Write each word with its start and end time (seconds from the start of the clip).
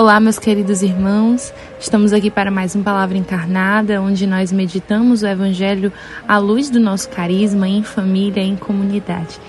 Olá, 0.00 0.20
meus 0.20 0.38
queridos 0.38 0.80
irmãos. 0.80 1.52
Estamos 1.80 2.12
aqui 2.12 2.30
para 2.30 2.52
mais 2.52 2.76
uma 2.76 2.84
palavra 2.84 3.18
encarnada, 3.18 4.00
onde 4.00 4.28
nós 4.28 4.52
meditamos 4.52 5.22
o 5.22 5.26
evangelho 5.26 5.92
à 6.28 6.38
luz 6.38 6.70
do 6.70 6.78
nosso 6.78 7.08
carisma 7.08 7.68
em 7.68 7.82
família, 7.82 8.40
em 8.40 8.54
comunidade. 8.54 9.40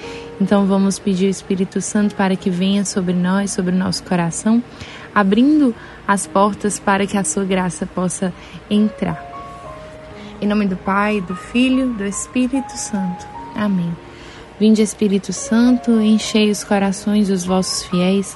Então 0.42 0.66
vamos 0.66 0.98
pedir 0.98 1.26
ao 1.26 1.30
Espírito 1.30 1.80
Santo 1.82 2.16
para 2.16 2.36
que 2.36 2.50
venha 2.50 2.84
sobre 2.84 3.14
nós, 3.14 3.52
sobre 3.52 3.76
o 3.76 3.78
nosso 3.78 4.02
coração, 4.02 4.64
abrindo 5.14 5.76
as 6.08 6.26
portas 6.26 6.80
para 6.80 7.06
que 7.06 7.16
a 7.16 7.24
sua 7.24 7.46
graça 7.46 7.86
possa 7.86 8.34
entrar. 8.72 9.24
Em 10.42 10.48
nome 10.48 10.66
do 10.66 10.78
Pai, 10.78 11.22
do 11.22 11.36
Filho, 11.36 11.94
do 11.94 12.04
Espírito 12.04 12.76
Santo. 12.76 13.24
Amém. 13.56 13.96
Vinde, 14.60 14.82
Espírito 14.82 15.32
Santo, 15.32 16.02
enchei 16.02 16.50
os 16.50 16.64
corações 16.64 17.28
dos 17.28 17.46
vossos 17.46 17.84
fiéis 17.84 18.36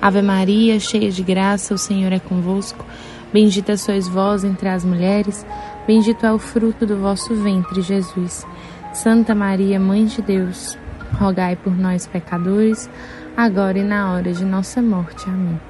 Ave 0.00 0.22
Maria, 0.22 0.78
cheia 0.78 1.10
de 1.10 1.22
graça, 1.24 1.74
o 1.74 1.78
Senhor 1.78 2.12
é 2.12 2.20
convosco. 2.20 2.86
Bendita 3.32 3.76
sois 3.76 4.06
vós 4.06 4.44
entre 4.44 4.68
as 4.68 4.84
mulheres, 4.84 5.44
bendito 5.86 6.24
é 6.24 6.32
o 6.32 6.38
fruto 6.38 6.86
do 6.86 6.96
vosso 6.96 7.34
ventre, 7.34 7.82
Jesus. 7.82 8.46
Santa 8.92 9.34
Maria, 9.34 9.78
Mãe 9.78 10.06
de 10.06 10.22
Deus, 10.22 10.78
rogai 11.18 11.56
por 11.56 11.76
nós, 11.76 12.06
pecadores, 12.06 12.88
agora 13.36 13.78
e 13.78 13.82
na 13.82 14.12
hora 14.12 14.32
de 14.32 14.44
nossa 14.44 14.80
morte. 14.80 15.28
Amém. 15.28 15.60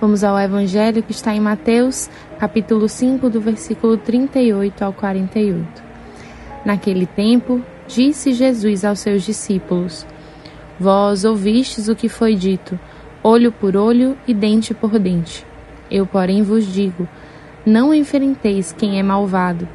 Vamos 0.00 0.24
ao 0.24 0.38
Evangelho 0.38 1.02
que 1.02 1.12
está 1.12 1.34
em 1.34 1.40
Mateus, 1.40 2.10
capítulo 2.38 2.88
5, 2.88 3.30
do 3.30 3.40
versículo 3.40 3.96
38 3.96 4.82
ao 4.84 4.92
48. 4.92 5.82
Naquele 6.64 7.06
tempo, 7.06 7.62
disse 7.86 8.32
Jesus 8.32 8.84
aos 8.84 9.00
seus 9.00 9.22
discípulos: 9.22 10.06
Vós 10.78 11.24
ouvistes 11.24 11.88
o 11.88 11.96
que 11.96 12.08
foi 12.08 12.34
dito: 12.34 12.78
olho 13.22 13.50
por 13.50 13.76
olho 13.76 14.16
e 14.26 14.34
dente 14.34 14.74
por 14.74 14.98
dente. 14.98 15.46
Eu, 15.90 16.06
porém, 16.06 16.42
vos 16.42 16.66
digo: 16.66 17.08
não 17.64 17.94
enfrenteis 17.94 18.72
quem 18.72 18.98
é 18.98 19.02
malvado. 19.02 19.66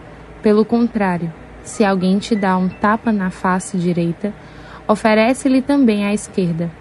Pelo 0.42 0.64
contrário, 0.64 1.34
se 1.64 1.84
alguém 1.84 2.20
te 2.20 2.36
dá 2.36 2.58
um 2.58 2.70
tapa 2.70 3.12
na 3.12 3.30
face 3.30 3.78
direita, 3.78 4.34
oferece-lhe 4.88 5.62
também 5.62 6.06
a 6.06 6.14
esquerda. 6.14 6.72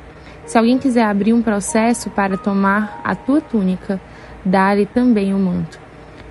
Se 0.46 0.58
alguém 0.58 0.78
quiser 0.78 1.04
abrir 1.04 1.32
um 1.32 1.42
processo 1.42 2.10
para 2.10 2.36
tomar 2.36 3.00
a 3.04 3.14
tua 3.14 3.40
túnica, 3.40 4.00
dá-lhe 4.44 4.86
também 4.86 5.32
o 5.32 5.36
um 5.36 5.44
manto. 5.44 5.80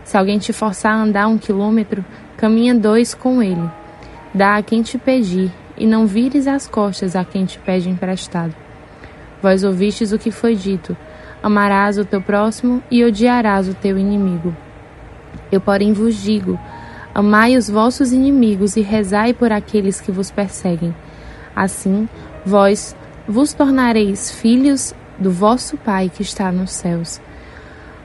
Se 0.03 0.17
alguém 0.17 0.39
te 0.39 0.51
forçar 0.51 0.93
a 0.93 1.01
andar 1.01 1.27
um 1.27 1.37
quilômetro, 1.37 2.03
caminha 2.35 2.73
dois 2.73 3.13
com 3.13 3.41
ele. 3.41 3.69
Dá 4.33 4.57
a 4.57 4.63
quem 4.63 4.81
te 4.81 4.97
pedir 4.97 5.51
e 5.79 5.87
não 5.87 6.05
vires 6.05 6.47
as 6.47 6.67
costas 6.67 7.15
a 7.15 7.23
quem 7.23 7.45
te 7.45 7.57
pede 7.57 7.89
emprestado. 7.89 8.53
Vós 9.41 9.63
ouvistes 9.63 10.11
o 10.11 10.19
que 10.19 10.29
foi 10.29 10.55
dito: 10.55 10.95
amarás 11.41 11.97
o 11.97 12.05
teu 12.05 12.21
próximo 12.21 12.83
e 12.91 13.03
odiarás 13.03 13.69
o 13.69 13.73
teu 13.73 13.97
inimigo. 13.97 14.55
Eu, 15.51 15.61
porém, 15.61 15.93
vos 15.93 16.21
digo: 16.21 16.59
amai 17.15 17.55
os 17.55 17.69
vossos 17.69 18.11
inimigos 18.11 18.75
e 18.75 18.81
rezai 18.81 19.33
por 19.33 19.51
aqueles 19.51 20.01
que 20.01 20.11
vos 20.11 20.29
perseguem. 20.29 20.93
Assim, 21.55 22.07
vós 22.45 22.95
vos 23.27 23.53
tornareis 23.53 24.31
filhos 24.31 24.93
do 25.17 25.31
vosso 25.31 25.77
Pai 25.77 26.09
que 26.09 26.21
está 26.21 26.51
nos 26.51 26.71
céus. 26.71 27.21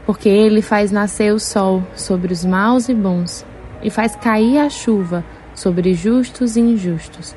Porque 0.06 0.28
ele 0.28 0.60
faz 0.60 0.90
nascer 0.90 1.32
o 1.32 1.40
sol 1.40 1.82
sobre 1.94 2.32
os 2.32 2.44
maus 2.44 2.88
e 2.88 2.94
bons, 2.94 3.44
e 3.82 3.88
faz 3.88 4.14
cair 4.16 4.58
a 4.58 4.68
chuva 4.68 5.24
sobre 5.54 5.94
justos 5.94 6.56
e 6.56 6.60
injustos. 6.60 7.34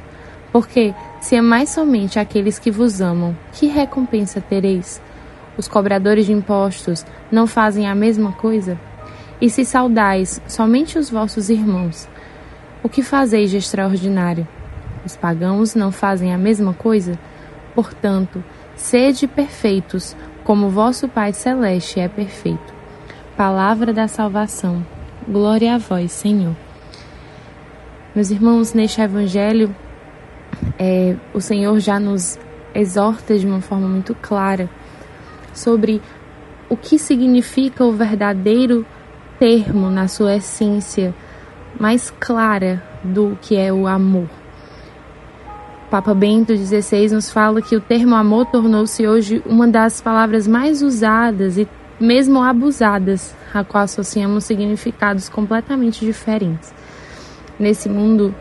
Porque, 0.57 0.91
se 1.21 1.35
amais 1.35 1.69
somente 1.69 2.17
aqueles 2.17 2.57
que 2.57 2.71
vos 2.71 2.99
amam, 2.99 3.37
que 3.53 3.67
recompensa 3.67 4.41
tereis? 4.41 4.99
Os 5.55 5.67
cobradores 5.67 6.25
de 6.25 6.33
impostos 6.33 7.05
não 7.31 7.45
fazem 7.45 7.87
a 7.87 7.93
mesma 7.93 8.31
coisa? 8.31 8.75
E 9.39 9.51
se 9.51 9.63
saudais 9.63 10.41
somente 10.47 10.97
os 10.97 11.11
vossos 11.11 11.51
irmãos, 11.51 12.09
o 12.81 12.89
que 12.89 13.03
fazeis 13.03 13.51
de 13.51 13.57
extraordinário? 13.57 14.47
Os 15.05 15.15
pagãos 15.15 15.75
não 15.75 15.91
fazem 15.91 16.33
a 16.33 16.39
mesma 16.39 16.73
coisa? 16.73 17.19
Portanto, 17.75 18.43
sede 18.75 19.27
perfeitos, 19.27 20.15
como 20.43 20.71
vosso 20.71 21.07
Pai 21.07 21.33
Celeste 21.33 21.99
é 21.99 22.07
perfeito. 22.07 22.73
Palavra 23.35 23.93
da 23.93 24.07
salvação. 24.07 24.83
Glória 25.27 25.75
a 25.75 25.77
vós, 25.77 26.11
Senhor. 26.11 26.55
Meus 28.15 28.31
irmãos, 28.31 28.73
neste 28.73 28.99
Evangelho, 28.99 29.75
é, 30.79 31.15
o 31.33 31.41
Senhor 31.41 31.79
já 31.79 31.99
nos 31.99 32.39
exorta 32.73 33.37
de 33.37 33.45
uma 33.45 33.61
forma 33.61 33.87
muito 33.87 34.15
clara 34.15 34.69
sobre 35.53 36.01
o 36.69 36.77
que 36.77 36.99
significa 36.99 37.83
o 37.83 37.91
verdadeiro 37.91 38.85
termo 39.39 39.89
na 39.89 40.07
sua 40.07 40.35
essência 40.35 41.13
mais 41.79 42.11
clara 42.19 42.83
do 43.03 43.37
que 43.41 43.55
é 43.55 43.71
o 43.71 43.87
amor. 43.87 44.27
Papa 45.89 46.13
Bento 46.13 46.55
XVI 46.55 47.13
nos 47.13 47.31
fala 47.31 47.61
que 47.61 47.75
o 47.75 47.81
termo 47.81 48.13
amor 48.13 48.45
tornou-se 48.47 49.07
hoje 49.07 49.41
uma 49.45 49.67
das 49.67 50.01
palavras 50.01 50.45
mais 50.45 50.81
usadas 50.81 51.57
e 51.57 51.67
mesmo 51.99 52.43
abusadas, 52.43 53.33
a 53.53 53.63
qual 53.63 53.85
associamos 53.85 54.43
significados 54.43 55.29
completamente 55.29 56.05
diferentes. 56.05 56.73
Nesse 57.57 57.89
mundo 57.89 58.35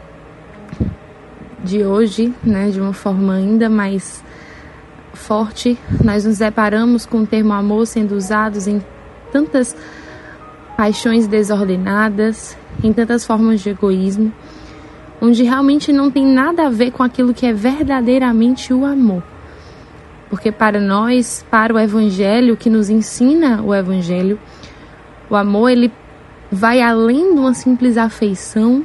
de 1.67 1.85
hoje, 1.85 2.33
né, 2.43 2.71
de 2.71 2.81
uma 2.81 2.93
forma 2.93 3.35
ainda 3.35 3.69
mais 3.69 4.25
forte, 5.13 5.77
nós 6.03 6.25
nos 6.25 6.39
deparamos 6.39 7.05
com 7.05 7.23
o 7.23 7.27
termo 7.27 7.53
amor 7.53 7.87
sendo 7.87 8.15
usado 8.15 8.57
em 8.69 8.81
tantas 9.33 9.77
paixões 10.77 11.27
desordenadas, 11.27 12.57
em 12.85 12.93
tantas 12.93 13.27
formas 13.27 13.61
de 13.61 13.71
egoísmo, 13.71 14.33
onde 15.21 15.43
realmente 15.43 15.93
não 15.93 16.11
tem 16.11 16.25
nada 16.25 16.67
a 16.67 16.71
ver 16.71 16.93
com 16.93 17.03
aquilo 17.03 17.35
que 17.35 17.47
é 17.47 17.53
verdadeiramente 17.53 18.73
o 18.73 18.85
amor. 18.85 19.23
Porque 20.31 20.53
para 20.53 20.81
nós, 20.81 21.45
para 21.51 21.75
o 21.75 21.79
evangelho 21.79 22.57
que 22.57 22.71
nos 22.71 22.89
ensina 22.89 23.63
o 23.63 23.75
evangelho, 23.75 24.39
o 25.29 25.35
amor 25.35 25.71
ele 25.71 25.93
vai 26.53 26.81
além 26.81 27.35
de 27.35 27.41
uma 27.41 27.55
simples 27.55 27.97
afeição 27.97 28.85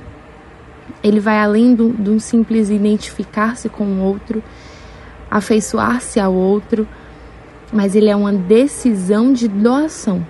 ele 1.04 1.20
vai 1.20 1.40
além 1.40 1.74
do, 1.74 1.90
do 1.90 2.20
simples 2.20 2.70
identificar-se 2.70 3.70
com 3.70 3.86
o 3.86 4.02
outro, 4.02 4.44
afeiçoar-se 5.30 6.20
ao 6.20 6.34
outro, 6.34 6.88
mas 7.72 7.96
ele 7.96 8.10
é 8.10 8.16
uma 8.16 8.34
decisão 8.34 9.32
de 9.32 9.48
doação. 9.48 10.26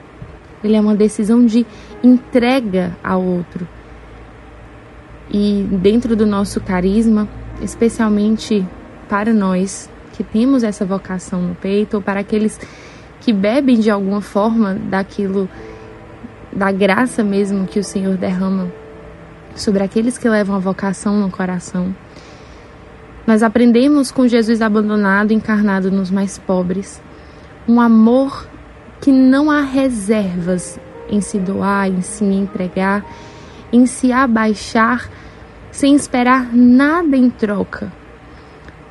Ele 0.64 0.76
é 0.76 0.82
uma 0.82 0.96
decisão 0.96 1.44
de 1.46 1.66
entrega 2.04 2.96
ao 3.04 3.22
outro. 3.22 3.68
E 5.30 5.68
dentro 5.72 6.16
do 6.16 6.26
nosso 6.26 6.62
carisma, 6.62 7.28
especialmente 7.62 8.66
para 9.10 9.34
nós 9.34 9.90
que 10.14 10.24
temos 10.24 10.64
essa 10.64 10.86
vocação 10.86 11.42
no 11.42 11.56
peito, 11.56 11.96
ou 11.96 12.02
para 12.02 12.20
aqueles 12.20 12.60
que 13.20 13.34
bebem 13.34 13.80
de 13.80 13.90
alguma 13.90 14.22
forma 14.22 14.76
daquilo, 14.76 15.50
da 16.52 16.72
graça 16.72 17.24
mesmo 17.24 17.66
que 17.66 17.80
o 17.80 17.84
Senhor 17.84 18.18
derrama 18.18 18.72
sobre 19.56 19.84
aqueles 19.84 20.18
que 20.18 20.30
levam 20.30 20.56
a 20.56 20.60
vocação 20.60 21.20
no 21.20 21.30
coração. 21.30 21.96
Nós 23.26 23.44
aprendemos 23.44 24.12
com 24.12 24.28
Jesus 24.28 24.62
abandonado, 24.62 25.32
encarnado 25.32 25.92
nos 25.92 26.10
mais 26.10 26.38
pobres, 26.38 27.02
um 27.68 27.80
amor 27.80 28.48
que 29.00 29.12
não 29.12 29.50
há 29.50 29.62
reservas 29.62 30.80
em 31.10 31.22
se 31.22 31.40
doar, 31.40 31.88
em 31.88 32.02
se 32.02 32.24
entregar, 32.24 33.06
em 33.72 33.86
se 33.86 34.12
abaixar 34.12 35.10
sem 35.72 35.96
esperar 35.96 36.54
nada 36.54 37.16
em 37.16 37.30
troca. 37.30 37.92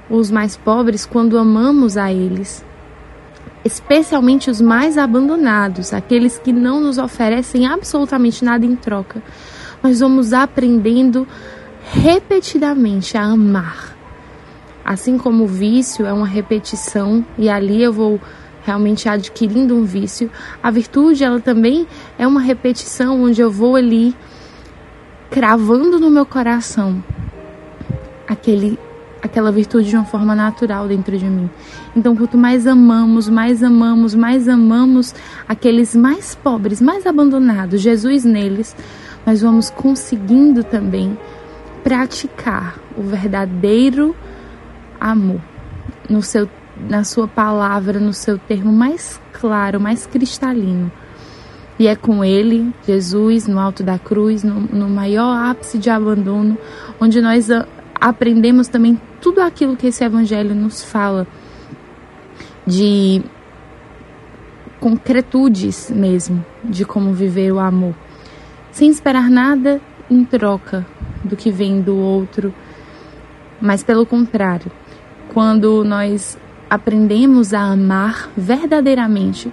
Os 0.08 0.30
mais 0.30 0.56
pobres, 0.56 1.06
quando 1.06 1.38
amamos 1.38 1.96
a 1.96 2.12
eles, 2.12 2.64
especialmente 3.64 4.50
os 4.50 4.60
mais 4.60 4.98
abandonados, 4.98 5.92
aqueles 5.92 6.38
que 6.38 6.52
não 6.52 6.80
nos 6.80 6.98
oferecem 6.98 7.66
absolutamente 7.66 8.44
nada 8.44 8.64
em 8.64 8.74
troca, 8.74 9.22
nós 9.82 10.00
vamos 10.00 10.32
aprendendo 10.32 11.26
repetidamente 11.92 13.16
a 13.16 13.22
amar. 13.22 13.96
Assim 14.84 15.18
como 15.18 15.44
o 15.44 15.46
vício 15.46 16.06
é 16.06 16.12
uma 16.12 16.26
repetição, 16.26 17.24
e 17.38 17.48
ali 17.48 17.82
eu 17.82 17.92
vou 17.92 18.20
realmente 18.64 19.08
adquirindo 19.08 19.74
um 19.74 19.84
vício. 19.84 20.30
A 20.62 20.70
virtude, 20.70 21.24
ela 21.24 21.40
também 21.40 21.86
é 22.18 22.26
uma 22.26 22.40
repetição 22.40 23.22
onde 23.22 23.40
eu 23.40 23.50
vou 23.50 23.76
ali 23.76 24.14
cravando 25.30 25.98
no 26.00 26.10
meu 26.10 26.26
coração 26.26 27.02
aquele 28.26 28.78
aquela 29.22 29.52
virtude 29.52 29.90
de 29.90 29.96
uma 29.96 30.04
forma 30.04 30.34
natural 30.34 30.88
dentro 30.88 31.16
de 31.18 31.26
mim. 31.26 31.50
Então, 31.94 32.16
quanto 32.16 32.38
mais 32.38 32.66
amamos, 32.66 33.28
mais 33.28 33.62
amamos, 33.62 34.14
mais 34.14 34.48
amamos 34.48 35.14
aqueles 35.46 35.94
mais 35.94 36.34
pobres, 36.34 36.80
mais 36.80 37.06
abandonados, 37.06 37.82
Jesus 37.82 38.24
neles, 38.24 38.74
nós 39.26 39.42
vamos 39.42 39.70
conseguindo 39.70 40.64
também 40.64 41.18
praticar 41.82 42.78
o 42.96 43.02
verdadeiro 43.02 44.14
amor 45.00 45.40
no 46.08 46.22
seu 46.22 46.48
na 46.88 47.04
sua 47.04 47.28
palavra, 47.28 48.00
no 48.00 48.12
seu 48.12 48.38
termo 48.38 48.72
mais 48.72 49.20
claro, 49.32 49.78
mais 49.78 50.06
cristalino. 50.06 50.90
E 51.78 51.86
é 51.86 51.96
com 51.96 52.24
ele, 52.24 52.72
Jesus, 52.86 53.46
no 53.46 53.58
alto 53.58 53.82
da 53.82 53.98
cruz, 53.98 54.42
no, 54.42 54.60
no 54.60 54.88
maior 54.88 55.50
ápice 55.50 55.78
de 55.78 55.90
abandono, 55.90 56.56
onde 57.00 57.20
nós 57.20 57.48
aprendemos 58.00 58.68
também 58.68 59.00
tudo 59.20 59.40
aquilo 59.40 59.76
que 59.76 59.86
esse 59.86 60.04
evangelho 60.04 60.54
nos 60.54 60.82
fala 60.82 61.26
de 62.66 63.22
concretudes 64.78 65.90
mesmo 65.90 66.44
de 66.64 66.84
como 66.84 67.12
viver 67.12 67.52
o 67.52 67.58
amor, 67.58 67.94
sem 68.70 68.90
esperar 68.90 69.28
nada 69.28 69.80
em 70.10 70.24
troca 70.24 70.86
do 71.24 71.36
que 71.36 71.50
vem 71.50 71.80
do 71.80 71.96
outro, 71.96 72.54
mas 73.60 73.82
pelo 73.82 74.06
contrário, 74.06 74.70
quando 75.32 75.84
nós 75.84 76.38
aprendemos 76.68 77.52
a 77.52 77.60
amar 77.60 78.30
verdadeiramente, 78.36 79.52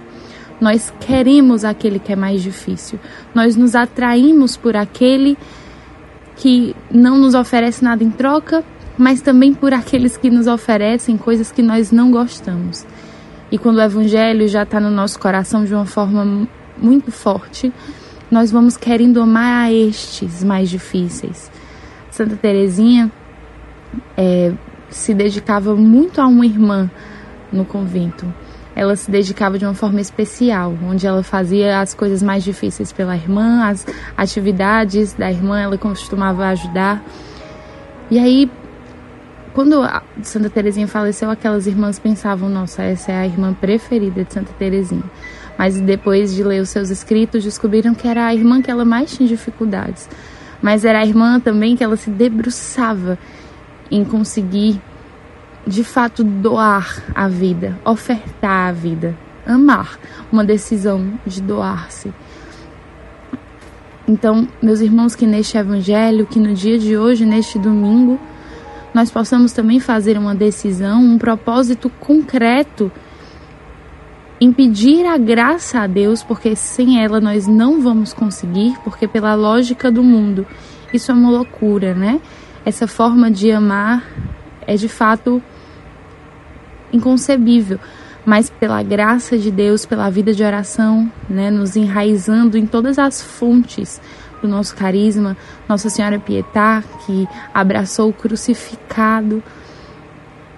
nós 0.60 0.92
queremos 1.00 1.64
aquele 1.64 1.98
que 1.98 2.12
é 2.12 2.16
mais 2.16 2.42
difícil, 2.42 2.98
nós 3.34 3.54
nos 3.54 3.74
atraímos 3.74 4.56
por 4.56 4.76
aquele 4.76 5.36
que 6.36 6.74
não 6.90 7.18
nos 7.18 7.34
oferece 7.34 7.82
nada 7.82 8.02
em 8.02 8.10
troca, 8.10 8.64
mas 8.96 9.20
também 9.20 9.54
por 9.54 9.72
aqueles 9.72 10.16
que 10.16 10.30
nos 10.30 10.46
oferecem 10.46 11.16
coisas 11.16 11.52
que 11.52 11.62
nós 11.62 11.92
não 11.92 12.10
gostamos. 12.10 12.86
E 13.50 13.58
quando 13.58 13.76
o 13.76 13.82
Evangelho 13.82 14.46
já 14.48 14.62
está 14.62 14.80
no 14.80 14.90
nosso 14.90 15.18
coração 15.18 15.64
de 15.64 15.74
uma 15.74 15.86
forma 15.86 16.48
muito 16.76 17.10
forte, 17.10 17.72
nós 18.30 18.50
vamos 18.50 18.76
querendo 18.76 19.20
amar 19.20 19.66
a 19.66 19.72
estes 19.72 20.44
mais 20.44 20.68
difíceis. 20.68 21.50
Santa 22.10 22.36
Teresinha 22.36 23.10
é, 24.16 24.52
se 24.90 25.14
dedicava 25.14 25.74
muito 25.74 26.20
a 26.20 26.26
uma 26.26 26.44
irmã 26.44 26.90
no 27.52 27.64
convento. 27.64 28.26
Ela 28.74 28.94
se 28.94 29.10
dedicava 29.10 29.58
de 29.58 29.64
uma 29.64 29.74
forma 29.74 30.00
especial, 30.00 30.74
onde 30.84 31.06
ela 31.06 31.22
fazia 31.22 31.80
as 31.80 31.94
coisas 31.94 32.22
mais 32.22 32.44
difíceis 32.44 32.92
pela 32.92 33.16
irmã, 33.16 33.64
as 33.66 33.86
atividades 34.16 35.14
da 35.14 35.30
irmã, 35.30 35.60
ela 35.60 35.76
costumava 35.76 36.46
ajudar. 36.48 37.02
E 38.10 38.18
aí, 38.18 38.50
quando 39.52 39.82
Santa 40.22 40.48
Teresinha 40.48 40.86
faleceu, 40.86 41.30
aquelas 41.30 41.66
irmãs 41.66 41.98
pensavam: 41.98 42.48
nossa, 42.48 42.82
essa 42.82 43.10
é 43.10 43.16
a 43.16 43.26
irmã 43.26 43.52
preferida 43.52 44.22
de 44.22 44.32
Santa 44.32 44.52
Teresinha. 44.52 45.02
Mas 45.58 45.80
depois 45.80 46.32
de 46.32 46.44
ler 46.44 46.62
os 46.62 46.68
seus 46.68 46.88
escritos, 46.88 47.42
descobriram 47.42 47.92
que 47.92 48.06
era 48.06 48.26
a 48.26 48.34
irmã 48.34 48.62
que 48.62 48.70
ela 48.70 48.84
mais 48.84 49.14
tinha 49.14 49.28
dificuldades. 49.28 50.08
Mas 50.62 50.84
era 50.84 51.00
a 51.00 51.04
irmã 51.04 51.40
também 51.40 51.76
que 51.76 51.82
ela 51.82 51.96
se 51.96 52.08
debruçava 52.10 53.18
em 53.90 54.04
conseguir 54.04 54.80
de 55.66 55.82
fato 55.82 56.22
doar 56.22 57.02
a 57.14 57.28
vida, 57.28 57.78
ofertar 57.84 58.68
a 58.68 58.72
vida, 58.72 59.16
amar, 59.44 59.98
uma 60.30 60.44
decisão 60.44 61.12
de 61.26 61.42
doar-se. 61.42 62.12
Então, 64.06 64.48
meus 64.62 64.80
irmãos, 64.80 65.14
que 65.14 65.26
neste 65.26 65.58
evangelho, 65.58 66.24
que 66.24 66.38
no 66.38 66.54
dia 66.54 66.78
de 66.78 66.96
hoje, 66.96 67.26
neste 67.26 67.58
domingo, 67.58 68.18
nós 68.94 69.10
possamos 69.10 69.52
também 69.52 69.80
fazer 69.80 70.16
uma 70.16 70.34
decisão, 70.34 71.02
um 71.02 71.18
propósito 71.18 71.90
concreto 72.00 72.90
em 74.40 74.52
pedir 74.52 75.04
a 75.04 75.18
graça 75.18 75.80
a 75.80 75.86
Deus, 75.86 76.22
porque 76.22 76.54
sem 76.54 77.02
ela 77.02 77.20
nós 77.20 77.46
não 77.46 77.80
vamos 77.80 78.12
conseguir, 78.12 78.76
porque 78.84 79.08
pela 79.08 79.34
lógica 79.34 79.90
do 79.90 80.02
mundo, 80.02 80.46
isso 80.92 81.10
é 81.10 81.14
uma 81.14 81.30
loucura, 81.30 81.94
né? 81.94 82.20
Essa 82.64 82.86
forma 82.86 83.30
de 83.30 83.50
amar 83.50 84.04
é 84.66 84.76
de 84.76 84.88
fato 84.88 85.42
inconcebível, 86.92 87.80
mas 88.24 88.48
pela 88.48 88.82
graça 88.82 89.36
de 89.36 89.50
Deus, 89.50 89.84
pela 89.84 90.08
vida 90.10 90.32
de 90.32 90.42
oração, 90.42 91.10
né, 91.28 91.50
nos 91.50 91.76
enraizando 91.76 92.56
em 92.56 92.66
todas 92.66 92.98
as 92.98 93.22
fontes 93.22 94.00
do 94.40 94.46
nosso 94.46 94.76
carisma, 94.76 95.36
Nossa 95.68 95.90
Senhora 95.90 96.18
Pietá, 96.18 96.82
que 97.04 97.26
abraçou 97.52 98.10
o 98.10 98.12
crucificado, 98.12 99.42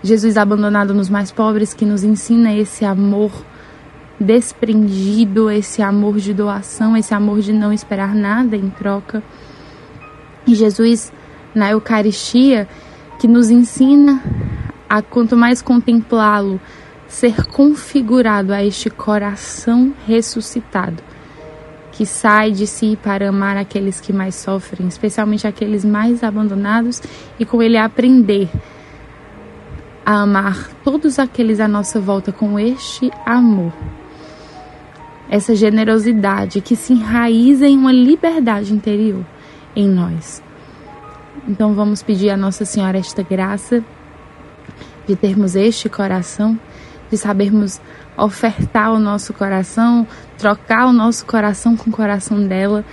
Jesus 0.02 0.36
abandonado 0.36 0.92
nos 0.92 1.08
mais 1.08 1.30
pobres, 1.30 1.72
que 1.72 1.86
nos 1.86 2.04
ensina 2.04 2.54
esse 2.54 2.84
amor 2.84 3.30
desprendido, 4.20 5.50
esse 5.50 5.81
amor 5.81 6.19
de 6.19 6.34
doação, 6.34 6.94
esse 6.94 7.14
amor 7.14 7.40
de 7.40 7.55
não 7.55 7.72
esperar 7.72 8.14
nada 8.14 8.55
em 8.55 8.69
troca. 8.69 9.22
E 10.46 10.55
Jesus, 10.55 11.11
na 11.55 11.70
Eucaristia, 11.70 12.69
que 13.19 13.26
nos 13.26 13.50
ensina 13.50 14.22
a 14.88 15.00
quanto 15.00 15.37
mais 15.37 15.62
contemplá-lo, 15.62 16.61
ser 17.08 17.46
configurado 17.46 18.52
a 18.52 18.62
este 18.64 18.90
coração 18.90 19.93
ressuscitado, 20.06 21.02
que 21.93 22.05
sai 22.05 22.52
de 22.52 22.66
si 22.66 22.99
para 23.02 23.28
amar 23.28 23.56
aqueles 23.56 24.00
que 24.00 24.12
mais 24.12 24.34
sofrem, 24.34 24.87
especialmente 24.87 25.46
aqueles 25.46 25.84
mais 25.84 26.23
abandonados, 26.23 27.02
e 27.38 27.44
com 27.44 27.62
ele 27.62 27.76
aprender 27.76 28.49
a 30.05 30.23
amar 30.23 30.70
todos 30.84 31.19
aqueles 31.19 31.58
à 31.61 31.69
nossa 31.69 32.00
volta 32.00 32.32
com 32.32 32.58
este 32.58 33.11
amor. 33.25 33.73
Essa 35.30 35.54
generosidade 35.54 36.60
que 36.60 36.76
se 36.76 36.92
enraiza 36.92 37.66
em 37.66 37.78
uma 37.78 37.92
liberdade 37.92 38.74
interior 38.74 39.24
em 39.74 39.88
nós. 39.88 40.42
Então 41.48 41.72
vamos 41.72 42.02
pedir 42.02 42.30
a 42.30 42.36
Nossa 42.36 42.64
Senhora 42.64 42.98
esta 42.98 43.22
graça 43.22 43.82
de 45.06 45.16
termos 45.16 45.56
este 45.56 45.88
coração, 45.88 46.58
de 47.10 47.16
sabermos 47.16 47.80
ofertar 48.16 48.92
o 48.92 48.99
nosso 48.99 49.32
coração, 49.32 50.06
trocar 50.37 50.87
o 50.87 50.92
nosso 50.92 51.25
coração 51.25 51.76
com 51.76 51.90
o 51.90 51.92
coração 51.92 52.46
dela, 52.46 52.84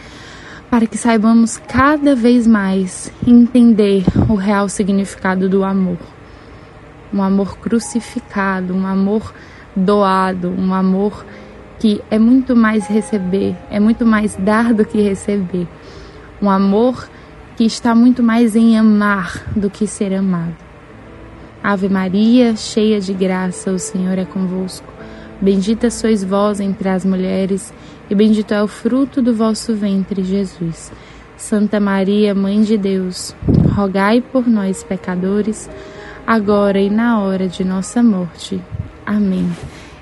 para 0.69 0.85
que 0.85 0.97
saibamos 0.97 1.57
cada 1.57 2.15
vez 2.15 2.47
mais 2.47 3.11
entender 3.25 4.03
o 4.29 4.35
real 4.35 4.69
significado 4.69 5.49
do 5.49 5.63
amor. 5.63 5.97
Um 7.13 7.21
amor 7.21 7.57
crucificado, 7.57 8.73
um 8.73 8.85
amor 8.85 9.33
doado, 9.75 10.49
um 10.49 10.73
amor 10.73 11.25
que 11.79 12.01
é 12.09 12.17
muito 12.17 12.55
mais 12.55 12.87
receber, 12.87 13.55
é 13.69 13.79
muito 13.79 14.05
mais 14.05 14.35
dar 14.35 14.73
do 14.73 14.85
que 14.85 15.01
receber. 15.01 15.67
Um 16.41 16.49
amor 16.49 17.07
que 17.55 17.63
está 17.63 17.95
muito 17.95 18.21
mais 18.21 18.55
em 18.55 18.77
amar 18.77 19.43
do 19.55 19.69
que 19.69 19.87
ser 19.87 20.13
amado. 20.13 20.55
Ave 21.63 21.89
Maria, 21.89 22.55
cheia 22.55 22.99
de 22.99 23.13
graça, 23.13 23.71
o 23.71 23.79
Senhor 23.79 24.17
é 24.17 24.25
convosco. 24.25 24.87
Bendita 25.41 25.89
sois 25.89 26.23
vós 26.23 26.59
entre 26.59 26.89
as 26.89 27.03
mulheres, 27.03 27.73
e 28.09 28.15
bendito 28.15 28.53
é 28.53 28.63
o 28.63 28.67
fruto 28.67 29.21
do 29.21 29.33
vosso 29.33 29.75
ventre, 29.75 30.23
Jesus. 30.23 30.91
Santa 31.35 31.79
Maria, 31.79 32.33
Mãe 32.33 32.61
de 32.61 32.77
Deus, 32.77 33.35
rogai 33.75 34.21
por 34.21 34.47
nós, 34.47 34.83
pecadores, 34.83 35.69
agora 36.25 36.79
e 36.79 36.89
na 36.89 37.19
hora 37.19 37.47
de 37.47 37.63
nossa 37.63 38.01
morte. 38.01 38.59
Amém. 39.05 39.47